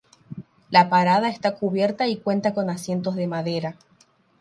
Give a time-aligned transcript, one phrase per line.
[0.71, 3.77] La parada está cubierta y cuenta con asientos de madera.